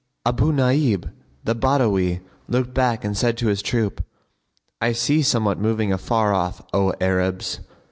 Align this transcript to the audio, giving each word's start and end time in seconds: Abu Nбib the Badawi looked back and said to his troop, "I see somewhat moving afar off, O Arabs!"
Abu 0.25 0.51
Nбib 0.51 1.11
the 1.43 1.53
Badawi 1.53 2.21
looked 2.47 2.73
back 2.73 3.05
and 3.05 3.15
said 3.15 3.37
to 3.37 3.49
his 3.49 3.61
troop, 3.61 4.03
"I 4.81 4.93
see 4.93 5.21
somewhat 5.21 5.59
moving 5.59 5.93
afar 5.93 6.33
off, 6.33 6.59
O 6.73 6.91
Arabs!" 6.99 7.59